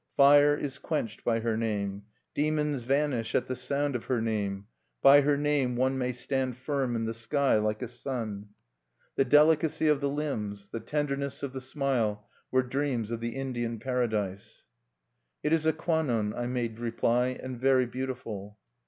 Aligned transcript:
Fire 0.17 0.57
is 0.57 0.79
quenched 0.79 1.23
by 1.23 1.41
her 1.41 1.55
name. 1.55 2.05
Demons 2.33 2.81
vanish 2.81 3.35
at 3.35 3.45
the 3.45 3.55
sound 3.55 3.95
of 3.95 4.05
her 4.05 4.19
name. 4.19 4.65
By 5.03 5.21
her 5.21 5.37
name 5.37 5.75
one 5.75 5.95
may 5.95 6.11
stand 6.11 6.57
firm 6.57 6.95
in 6.95 7.05
the 7.05 7.13
sky, 7.13 7.59
like 7.59 7.83
a 7.83 7.87
sun...._ 7.87 8.47
The 9.15 9.25
delicacy 9.25 9.87
of 9.87 10.01
the 10.01 10.09
limbs, 10.09 10.69
the 10.69 10.79
tenderness 10.79 11.43
of 11.43 11.53
the 11.53 11.61
smile, 11.61 12.27
were 12.49 12.63
dreams 12.63 13.11
of 13.11 13.19
the 13.19 13.35
Indian 13.35 13.77
paradise. 13.77 14.63
"It 15.43 15.53
is 15.53 15.67
a 15.67 15.71
Kwannon," 15.73 16.33
I 16.33 16.47
made 16.47 16.79
reply, 16.79 17.37
"and 17.39 17.59
very 17.59 17.85
beautiful." 17.85 18.57